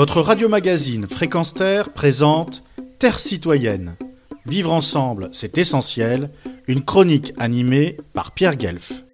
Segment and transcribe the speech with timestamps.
[0.00, 2.62] Votre radio-magazine Fréquence Terre présente
[2.98, 3.98] Terre citoyenne.
[4.46, 6.30] Vivre ensemble, c'est essentiel.
[6.68, 9.04] Une chronique animée par Pierre Guelf.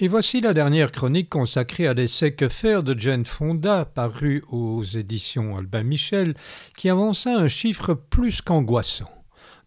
[0.00, 4.82] Et voici la dernière chronique consacrée à l'essai Que faire de Jane Fonda, paru aux
[4.82, 6.34] éditions Albin Michel,
[6.76, 9.12] qui avança un chiffre plus qu'angoissant.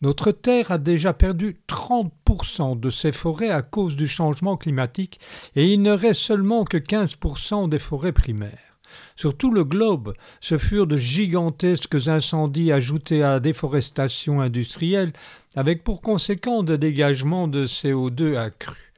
[0.02, 5.21] Notre Terre a déjà perdu 30% de ses forêts à cause du changement climatique
[5.55, 8.71] et il ne reste seulement que 15% des forêts primaires.
[9.15, 15.13] Sur tout le globe, ce furent de gigantesques incendies ajoutés à la déforestation industrielle,
[15.55, 18.91] avec pour conséquent des dégagements de CO2 accrus.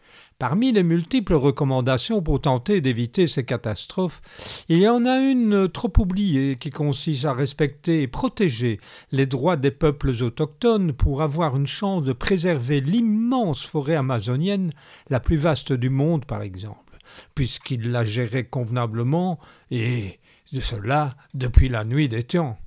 [0.44, 4.22] Parmi les multiples recommandations pour tenter d'éviter ces catastrophes,
[4.68, 8.82] il y en a une trop oubliée qui consiste à respecter et protéger
[9.14, 14.72] les droits des peuples autochtones pour avoir une chance de préserver l'immense forêt amazonienne,
[15.10, 16.93] la plus vaste du monde par exemple,
[17.36, 19.40] puisqu'ils la géraient convenablement
[19.72, 20.20] et
[20.52, 22.58] de cela depuis la nuit des temps.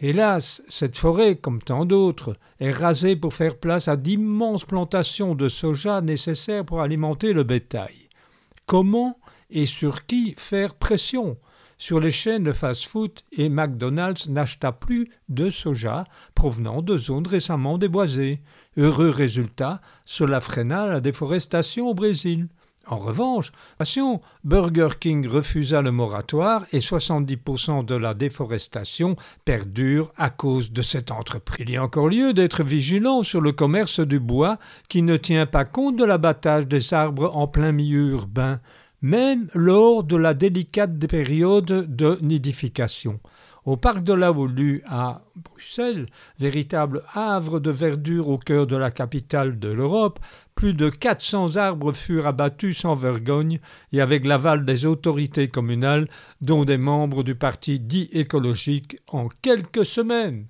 [0.00, 5.48] Hélas, cette forêt, comme tant d'autres, est rasée pour faire place à d'immenses plantations de
[5.48, 8.08] soja nécessaires pour alimenter le bétail.
[8.66, 9.18] Comment
[9.50, 11.36] et sur qui faire pression?
[11.78, 17.78] Sur les chaînes de fast-food et McDonald's n'acheta plus de soja provenant de zones récemment
[17.78, 18.40] déboisées.
[18.76, 22.48] Heureux résultat, cela freina la déforestation au Brésil.
[22.86, 23.52] En revanche,
[24.44, 31.10] Burger King refusa le moratoire et 70% de la déforestation perdure à cause de cette
[31.10, 31.66] entreprise.
[31.68, 35.44] Il y a encore lieu d'être vigilant sur le commerce du bois qui ne tient
[35.44, 38.60] pas compte de l'abattage des arbres en plein milieu urbain,
[39.02, 43.20] même lors de la délicate période de nidification.
[43.64, 46.06] Au parc de la Houlue à Bruxelles,
[46.38, 50.20] véritable havre de verdure au cœur de la capitale de l'Europe,
[50.54, 53.60] plus de 400 arbres furent abattus sans vergogne
[53.92, 56.08] et avec l'aval des autorités communales,
[56.40, 60.46] dont des membres du parti dit écologique, en quelques semaines.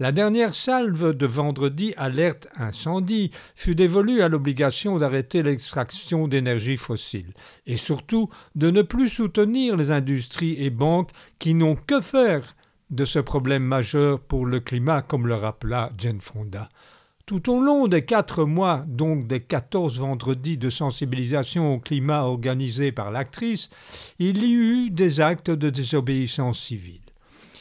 [0.00, 7.34] La dernière salve de vendredi alerte incendie fut dévolue à l'obligation d'arrêter l'extraction d'énergie fossile
[7.66, 12.56] et surtout de ne plus soutenir les industries et banques qui n'ont que faire
[12.88, 16.70] de ce problème majeur pour le climat, comme le rappela Jane Fonda.
[17.26, 22.90] Tout au long des quatre mois, donc des quatorze vendredis de sensibilisation au climat organisés
[22.90, 23.68] par l'actrice,
[24.18, 27.09] il y eut des actes de désobéissance civile.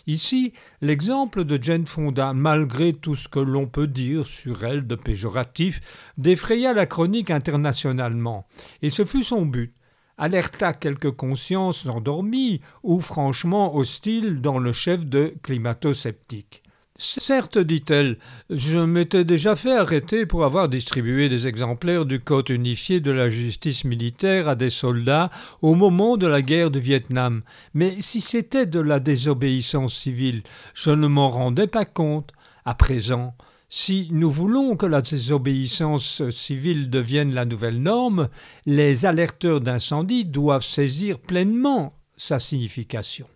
[0.07, 4.95] Ici, l'exemple de Jane Fonda, malgré tout ce que l'on peut dire sur elle de
[4.95, 5.81] péjoratif,
[6.17, 8.47] défraya la chronique internationalement,
[8.81, 9.73] et ce fut son but
[10.17, 16.63] alerta quelques consciences endormies ou franchement hostiles dans le chef de climato-sceptiques.
[17.01, 18.17] Certes, dit-elle,
[18.49, 23.29] je m'étais déjà fait arrêter pour avoir distribué des exemplaires du Code unifié de la
[23.29, 25.29] justice militaire à des soldats
[25.61, 27.41] au moment de la guerre du Vietnam,
[27.73, 30.43] mais si c'était de la désobéissance civile,
[30.73, 32.33] je ne m'en rendais pas compte.
[32.65, 33.33] À présent,
[33.69, 38.27] si nous voulons que la désobéissance civile devienne la nouvelle norme,
[38.65, 43.27] les alerteurs d'incendie doivent saisir pleinement sa signification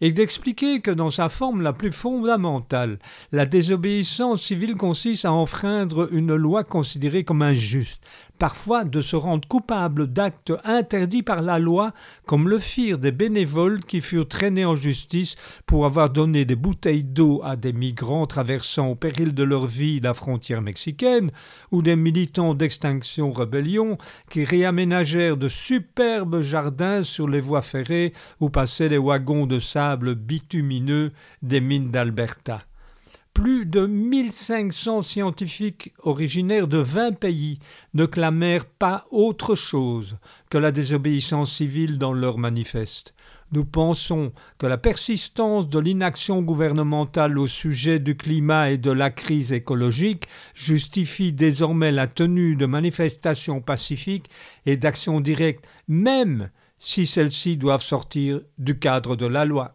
[0.00, 2.98] et d'expliquer que dans sa forme la plus fondamentale,
[3.32, 8.02] la désobéissance civile consiste à enfreindre une loi considérée comme injuste,
[8.40, 11.92] parfois de se rendre coupable d'actes interdits par la loi,
[12.26, 15.36] comme le firent des bénévoles qui furent traînés en justice
[15.66, 20.00] pour avoir donné des bouteilles d'eau à des migrants traversant au péril de leur vie
[20.00, 21.30] la frontière mexicaine,
[21.70, 23.98] ou des militants d'Extinction Rebellion
[24.30, 30.14] qui réaménagèrent de superbes jardins sur les voies ferrées où passaient les wagons de sable
[30.14, 31.12] bitumineux
[31.42, 32.60] des mines d'Alberta
[33.34, 37.58] plus de 1500 scientifiques originaires de 20 pays
[37.94, 40.18] ne clamèrent pas autre chose
[40.50, 43.14] que la désobéissance civile dans leur manifeste.
[43.52, 49.10] Nous pensons que la persistance de l'inaction gouvernementale au sujet du climat et de la
[49.10, 54.30] crise écologique justifie désormais la tenue de manifestations pacifiques
[54.66, 59.74] et d'actions directes, même si celles-ci doivent sortir du cadre de la loi.